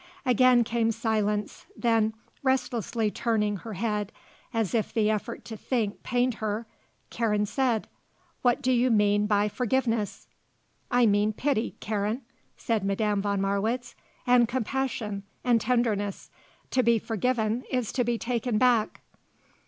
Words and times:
Again 0.25 0.63
came 0.63 0.91
silence; 0.91 1.67
then, 1.77 2.15
restlessly 2.41 3.11
turning 3.11 3.57
her 3.57 3.73
head 3.73 4.11
as 4.51 4.73
if 4.73 4.91
the 4.91 5.11
effort 5.11 5.45
to 5.45 5.55
think 5.55 6.01
pained 6.01 6.33
her, 6.41 6.65
Karen 7.11 7.45
said, 7.45 7.87
"What 8.41 8.63
do 8.63 8.71
you 8.71 8.89
mean 8.89 9.27
by 9.27 9.47
forgiveness?" 9.47 10.25
"I 10.89 11.05
mean 11.05 11.33
pity, 11.33 11.75
Karen," 11.81 12.23
said 12.57 12.83
Madame 12.83 13.21
von 13.21 13.41
Marwitz. 13.41 13.93
"And 14.25 14.47
compassion, 14.47 15.21
and 15.43 15.61
tenderness. 15.61 16.31
To 16.71 16.81
be 16.81 16.97
forgiven 16.97 17.63
is 17.69 17.91
to 17.91 18.03
be 18.03 18.17
taken 18.17 18.57
back." 18.57 19.01